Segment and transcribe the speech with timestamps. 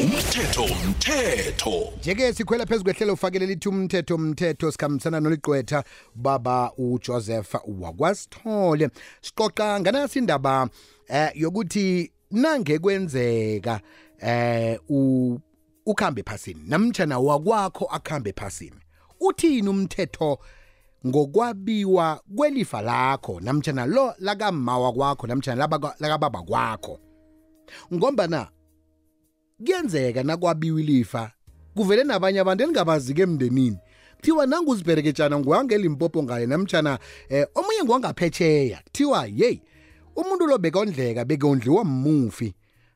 [0.00, 5.84] umthetho umthetho njeke sikhwela phezu kwehlelo ufakele lithi umthetho umthetho sikhambisana noligqwetha
[6.14, 8.90] baba ujoseph wakwasithole
[9.20, 10.68] siqoqa nganaso indaba
[11.08, 13.80] eh yokuthi nange kwenzeka
[14.20, 15.38] eh u
[15.86, 18.80] ukhambe phasini namtjana wakwakho akhambe phasini
[19.20, 20.38] uthini umthetho
[21.06, 26.98] ngokwabiwa kwelifa lakho namtshana lo lakamawa kwakho namtshana lakababa kwakho
[27.94, 28.48] ngombana
[29.64, 31.32] kuyenzeka nakwabiwa ilifa.
[31.74, 33.78] Kuvele nabanye abantu elingabazi-ke emndenini.
[34.16, 39.62] Kuthiwa nanguzibereketshana nguwangelimpopo ngale namtshana eh, omunye nguwangaphetsheya kuthiwa yeyi
[40.16, 42.54] umuntu lo bekondleka bekondliwa mmufi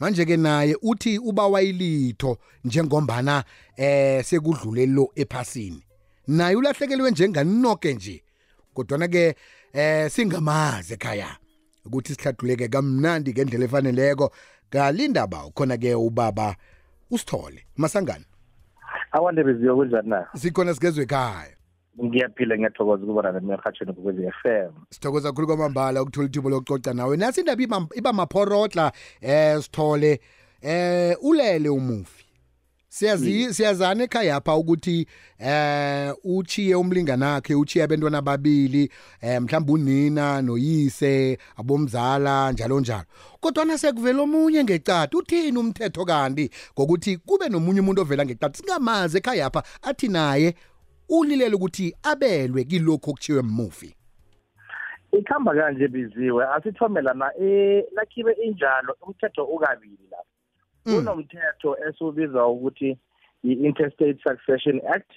[0.00, 3.44] manje-ke naye uthi ubawa ilitho njengombana
[3.76, 5.82] eh sekudlule lo ephasini.
[6.26, 8.22] Naye ulahlekelwe njenganinoke nje
[8.74, 9.34] kodwana-ke
[9.72, 11.36] eh singamazi ekhaya
[11.84, 14.32] ukuthi sihladluleke kamnandi ngendlela efaneleko.
[14.70, 16.56] Kalindaba khona-ke ubaba
[17.10, 18.24] usithole masangane
[19.12, 20.26] awande beziwe kunjani na?
[20.34, 21.56] Sikhona sigezwe ekhaya.
[22.04, 24.72] Ngiyaphila ngiyathokoza ukubona nami erhatshweni kukwezi f m.
[24.90, 27.16] Sithokoza kakhulu kwamambala ukuthola ithubo lokucoca nawe.
[27.16, 30.20] Nasi indaba iba- iba maphorodla eh sithole
[30.62, 32.25] eh ulele umufi.
[32.96, 35.06] Siyazi siyazana ekhaya apha ukuthi
[35.38, 43.04] eh uchiye umlingani wakhe uchiye abantwana ababili eh mhlawumbe unina noyise abomzala njalo njalo.
[43.40, 46.50] Kodwa nasekuvela omunye ngecadi uthini umthetho kanti?
[46.72, 50.54] Ngokuthi kube nomunye umuntu ovela ngecadi singamazi ekhaya apha athi naye
[51.08, 53.96] ulilela ukuthi abelwe kilokho okuchiwe mmufi
[55.12, 56.44] ikhamba kanje biziwe.
[56.56, 60.24] Asithome lana eh nakhibe injalo umthetho ukabili lapha.
[60.30, 60.35] Mm.
[60.94, 62.98] Kunomthetho esiwubiza ukuthi
[63.44, 65.10] i-interstate succession act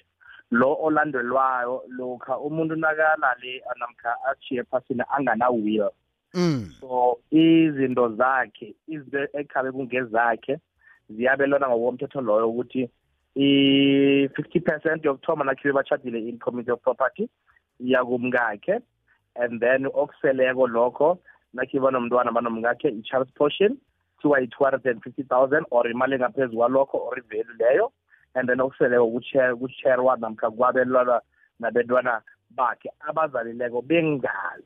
[0.50, 5.90] lo olandelwayo lokha umuntu nakalale namkha achiye phasini angana will
[6.34, 6.72] mm.
[6.80, 10.58] So izinto zakhe izinto ekhabe kungezakhe
[11.10, 12.90] ziyabelwana ngokomthetho loyo ukuthi
[13.34, 17.28] i-fifty percent yokuthoma nakhibe bachadile in community of property
[17.80, 18.80] iyakumkakhe
[19.36, 21.18] and then okuseleko lokho
[21.54, 23.76] nakhibe banomntwana banomkakhe i-child's portion
[24.20, 27.92] kuthiwa yi-two hundred and fifty thousand or imali engaphezu kwalokho or ivelu leyo.
[28.34, 29.10] And then okuseleko
[29.56, 31.20] kucherwa namkha kwabelwana
[31.60, 34.64] nabentwana bakhe abazalileko bengazi.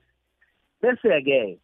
[0.83, 1.59] Bese-ke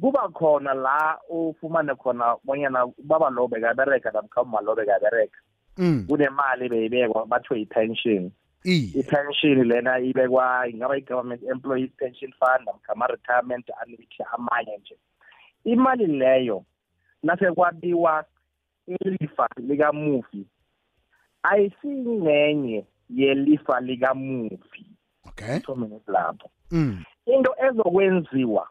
[0.00, 5.38] kuba khona la ufumane khona bonyana ubaba lo bekabereka namkha umma lo bekabereka
[5.78, 6.06] mm.
[6.08, 8.32] Kunemali beyibekwa bathiwe i-pension
[8.64, 14.96] i i-pension lena ibekwa ingaba i-government employees pension fund namkha ama-retirement annuity amanye nje.
[15.64, 16.64] Imali leyo
[17.22, 18.24] nasekwabiwa
[18.86, 20.46] ilifa likamufi.
[21.42, 24.86] Ayisingcenye yelifa likamufi.
[25.28, 25.58] Okay.
[25.60, 27.04] Thome lapho mm.
[27.26, 28.68] Into ezokwenziwa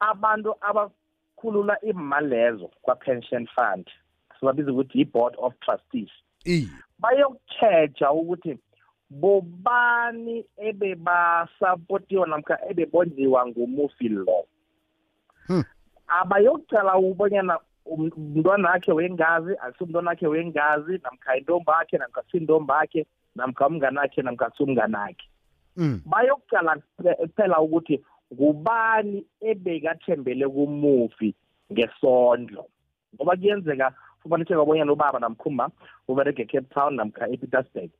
[0.00, 3.90] abantu abakhulula imali lezo kwa-pension fund
[4.40, 6.10] sibabiza ukuthi yi-board of trustees
[6.44, 6.68] i.
[6.98, 8.58] bayokutsheja ukuthi
[9.10, 14.46] bobani ebebasapotiwa namkha ebebondliwa ngumufi lo.
[16.06, 16.20] Hmm.
[16.20, 23.06] abayokucala ubonyana um- umntwana wakhe wengazi akusumntwana wakhe wengazi namkha intombi akhe namkha sintombi akhe
[23.34, 25.28] namkha umngani wakhe namkha sumngani akhe
[25.76, 26.00] mm.
[26.06, 31.34] Bayokucala kuphela ukuthi ngubani ebekathembele kumufi
[31.72, 32.66] ngesondlo?
[33.14, 35.70] Ngoba kuyenzeka fumaniseka bonyana ubaba namkhumba
[36.08, 37.90] uberege ecape town namkha epietersburg.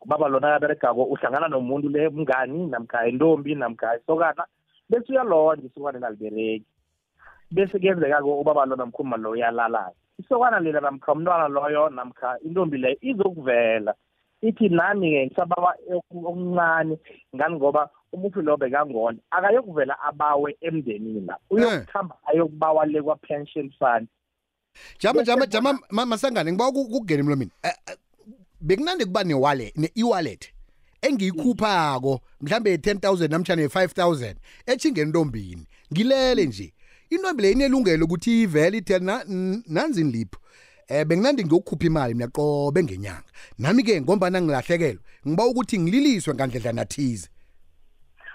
[0.00, 4.46] Ubaba lona akaberegako uhlangana nomuntu le mngani namkha intombi namkha isokana
[4.88, 6.66] bese uyalonja isokana lalibereki
[7.50, 12.96] bese kuyenzeka-ke ubaba lo namkhumba lo uyalala isokana lela namkha umntwana loyo namkha intombi leyo
[13.00, 13.94] izokuvela.
[14.42, 16.98] Ithi nami-ke ngisabawa okuncane
[17.36, 24.08] ngani ngoba umufi lo bekangona akayokuvela abawe emndenini la uyokuhamba ayokubawa le kwa-pension fund.
[25.00, 27.96] Jama Bese jama bona- jama ma- masangane ngiba ukungena emlomeni Eh, eh,
[28.60, 30.52] bekunande kuba ne-wallet ne-e-wallet
[31.02, 34.34] engiyikhuphako mhlambe ye-10000 namtshana ye-5000
[34.66, 36.72] etshingeni ntombini ngilele nje.
[37.10, 40.40] Intombi le inelungelo ukuthi ivele ithi na- n- nanzi nilipho
[40.88, 43.30] eh benginandi ngiyokukhupha imali mina qobe ngenyanga.
[43.58, 47.28] Nami ke ngombana ngilahlekelwe ngiba ukuthi ngililiswe ngandledla nathize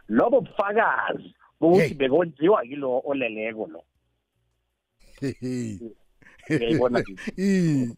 [0.09, 3.83] lobo bufakazi bokuthi bekonziwa kilo oleleko lo.
[6.49, 7.15] Uyayibona nje.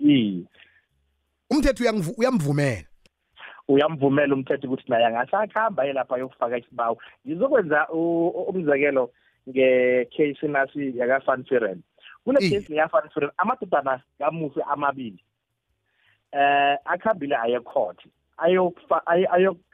[0.00, 0.46] I-
[1.50, 1.84] umthetho
[2.18, 2.84] uyamvumela?
[3.68, 6.98] Uyamvumela umthetho ukuthi naye angasakuhamba ye lapha ayokufaka isibawo.
[7.26, 9.12] Ngizokwenza umzekelo
[9.48, 11.82] ngecase nasi yaka-fanfiren
[12.24, 12.50] kule Iye.
[12.50, 15.24] case leya-fanfiren amadodana kamufi amabili
[16.32, 17.98] eh akhambile aye court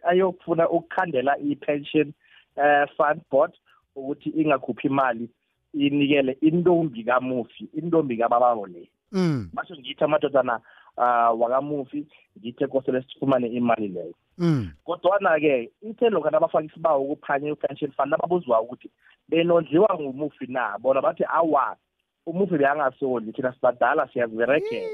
[0.02, 2.12] ayokufuna ukukhandela i-pension
[2.56, 3.52] eh fund board
[3.96, 5.30] ukuthi ingakhuphi imali
[5.74, 8.90] inikele intombi kamufi intombi kabababo le.
[9.12, 9.50] Mm.
[9.52, 10.60] Basho ngithi amadodana
[10.96, 12.06] uh, wakamufi
[12.38, 14.14] ngithe kosele sifumane imali leyo.
[14.84, 18.90] Kodwana-ke ithe lokhu nabafaka isibawo ukuphanya i-pension fund nababuzwa ukuthi
[19.28, 20.78] benondliwa ngumufi na?
[20.78, 21.76] Bona bathi awa
[22.26, 24.88] umufi beyangasondli thina sibadala siyaziberegela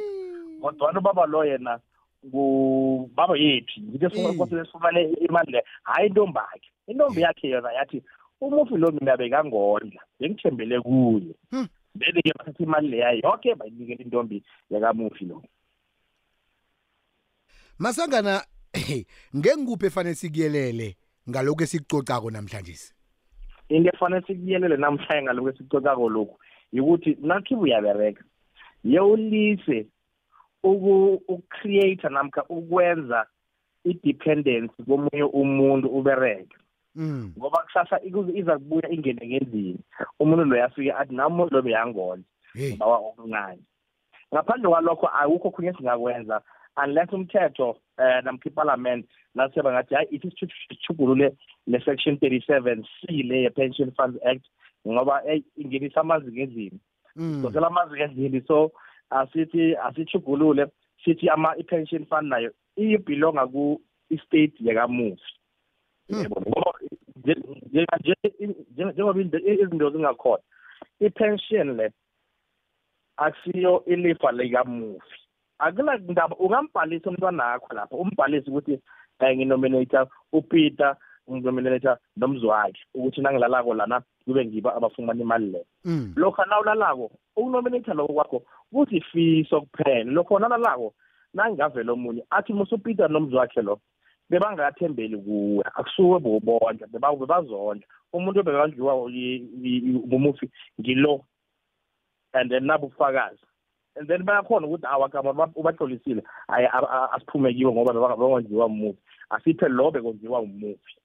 [0.61, 1.79] kodwana ubaba lo yena
[2.27, 4.39] ngubaba yethu ngithe Mm.
[4.39, 8.03] kosele sifumane imali leyo hhayi intombi yakhe intombi yakhe yona yathi
[8.41, 11.35] umufi lo mina bekangondla bengithembele kuye.
[11.51, 11.69] Hmm.
[11.95, 15.43] bebe-ke bathatha imali leya yoke bayinikela intombi yakamufi lo.
[17.79, 18.43] Masangana
[19.37, 20.97] ngengikuphi efanele sikuyelele
[21.31, 22.77] ngalokho esikucocako namhlanje
[23.69, 26.37] into efanele sikuyelele namhlanje ngalokhu esicocako lokhu
[26.73, 28.25] yikuthi nakhibe uyabereka
[28.85, 29.87] yewulise
[30.63, 33.27] uku-create namkha ukwenza
[33.85, 36.57] i-dependence komunye umuntu ubereke
[36.95, 37.33] mm.
[37.39, 39.79] Ngoba kusasa iku- iza kubuya ingene ngendlini
[40.21, 42.23] umuntu loyo afike athi nami umuntu lo beyangona
[42.55, 42.77] hey.
[42.77, 43.63] bawa okuncane
[44.35, 46.41] ngaphandle kwalokho awukho khunye singakwenza
[46.85, 50.31] unless umthetho eh namkha iparliament nase bangathi hayi ithi
[50.69, 51.37] sithugulule
[51.67, 54.45] le-section thirty-seven c le ye-pension funds act
[54.89, 56.81] ngoba eh, ingenisa amanzi ngendlini.
[57.17, 57.43] Mm.
[57.43, 58.73] Dosela amanzi ngendlini so
[59.11, 60.67] asithi asithugulule
[61.05, 65.23] sithi ama i-pension fund nayo iyibhilonga ku-estate yakamufi.
[66.09, 66.23] Hmm.
[66.23, 66.73] yabona ngoba
[67.17, 67.43] nje-
[67.73, 70.43] nje- nje- nje- njengoba into- izinto zingakhona
[71.01, 71.93] i-pension le
[73.17, 75.24] akusiyo ilifa likamufi.
[75.59, 78.81] Akula ndaba ungambhalisa umntwana wakho lapha umbhalise ukuthi
[79.21, 80.97] um nginominator upeter
[81.31, 86.13] nginominator nomzwakhe ukuthi nangilalako lana kube ngibo abafumana imali leyo mm.
[86.17, 88.43] Lokho nawulalako ukunominator lokho kwakho
[88.73, 90.95] kusifiso kuphela lokho nalalako
[91.35, 93.81] nangingavela omunye athi musupeter nomzwakhe lo
[94.31, 98.95] bebangathembeli kuwe akusuke bobonke beba- bebazondla umuntu obekadliwa
[100.07, 101.25] ngumufi ngilo
[102.33, 103.39] and then nabufakazi.
[103.97, 106.23] And then bayakhona ukuthi awakama ubahlolisile.
[106.49, 108.99] Ayi a- a- asiphume kiwo ngoba bekonziwa umufi
[109.31, 110.97] asiphe lo bekonziwa umufi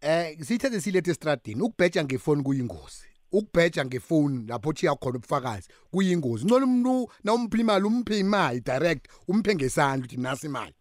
[0.00, 3.08] eh sithethe silethe estradini ukubheja ngefoni kuyingozi.
[3.32, 6.46] Ukubheja ngefoni lapho thiya khona ubufakazi kuyingozi.
[6.46, 10.74] Ngcono umuntu nawumphi imali umphe imali direct umphe ngesandla uthi nasi imali.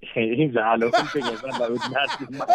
[0.16, 2.52] Injalo umphengezanda ukuthi nathi imali.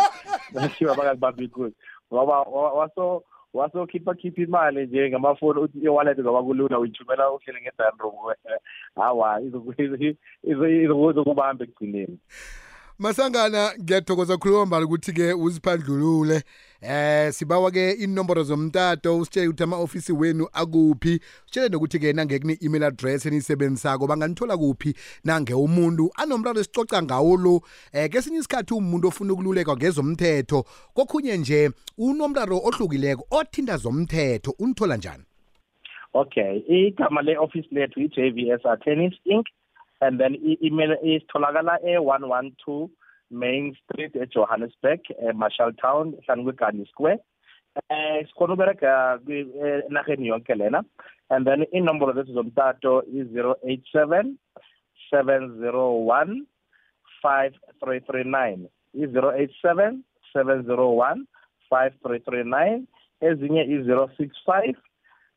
[0.53, 1.75] Nashiwa bakakubamba inkunzi
[2.13, 3.23] ngoba wa- waso
[3.55, 8.15] wasokhipha khipha imali nje ngamafoni uthi i-wallet ngoba kulula uyithumela uhlele ngedanroom
[8.95, 9.41] hawa
[11.11, 12.17] izokubamba ekugcineni
[12.99, 16.43] Masangana ngiyathokoza khuluma mbali ukuthi ke uziphandlulule.
[16.81, 21.19] Eh sibawa ke inomboro zomtato usitshele ukuthi ama office wenu akuphi.
[21.45, 27.37] Sitshele nokuthi ke nange kune email address enisebenzisako banganithola kuphi nange umuntu anomraro esicoca ngawo
[27.37, 27.61] lo.
[27.91, 30.63] Eh kesinye isikhathi umuntu ofuna ukululeka ngezomthetho
[30.93, 34.55] kokhunye nje unomraro ohlukileko othinta zomthetho.
[34.59, 35.23] Unithola njani?
[36.13, 39.47] Okay igama le-office lethu i-jvs attorneys inc.
[40.05, 42.89] and then i-email isitholakala e-112
[43.31, 47.19] main street Johannesburg emarshall town hlanu kwegani square.
[47.89, 50.81] Eh sikhona ubereka eh, enarheni yonke lena.
[51.29, 54.37] And then inombolo zethu zomtato i-zero eight seven
[55.11, 55.85] seven zero
[56.17, 56.45] one
[57.21, 57.53] five
[57.83, 58.67] three three nine.
[58.93, 60.03] I-zero eight seven
[60.33, 61.25] seven zero one
[61.69, 62.87] five three three nine.
[63.21, 64.75] Ezinye i-zero six five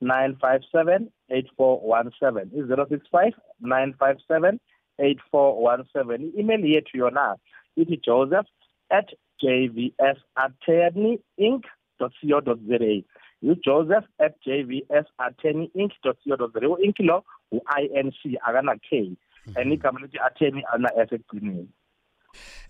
[0.01, 4.59] 957 8417 i-065 957
[4.99, 7.37] 8417 i-email yethu yona
[7.77, 8.49] ithi joseph
[8.91, 9.09] at
[9.43, 11.65] jvs attorney inc
[11.99, 13.03] co za.
[13.43, 16.69] Ujoseph at jvs attorney inc co za.
[16.69, 19.17] U-inc lo u-inc akana-k
[19.57, 21.69] and igama lithi attorney ana-s ekugcineni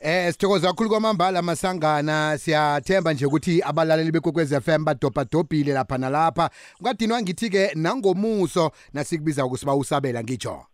[0.00, 6.50] Eh sithokoza kakhulu kwamambala masangana siyathemba nje ukuthi abalaleli bekwekwez FM badobhadobhile lapha nalapha.
[6.80, 10.66] Ungadinwa ngithi ke nangomuso nasikubiza ukusiba usabela ngitsho.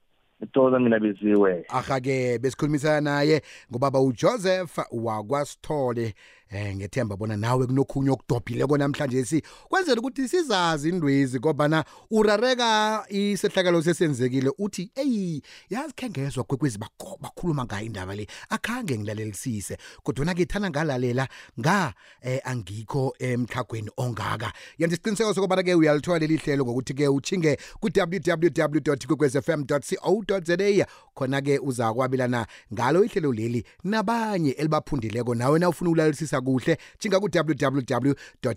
[0.52, 1.64] Toza mina beziwe.
[1.68, 6.14] Aha-ke besikhulumisana naye ngobaba ujoseph wakwasithole.
[6.50, 13.82] Eh ngethemba bona nawe kunokhunye okudobhileko namhlanje si kwenzela ukuthi sizazi indwezi ngobana urareka isehlakalo
[13.82, 20.34] sesenzekile uthi eyi yazi khe ngezwa kwekwezi bako- bakhuluma ngayo indaba le akhange ngilalelisise kodwana
[20.34, 21.28] ke thana ngalalela
[21.60, 24.52] nga eh, angikho emhlagweni ongaka.
[24.78, 31.40] Yenza isiqiniseko sokubana ke uyalithola leli hlelo ngokuthi ke uchinge ku-www kwekwezfm co za khona
[31.40, 35.90] ke uza kwabelana ngalo ihlelo leli nabanye elibaphundileko nawe na ufuna
[36.34, 36.78] ukulalelisisa kuhle.
[36.98, 38.14] Chinga ku-www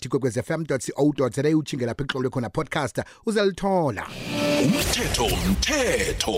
[0.10, 4.07] kwekwezfm co za uchinge lapho ekuhlolwe khona podcast uzalithola.
[4.63, 6.31] Umthetho umthetho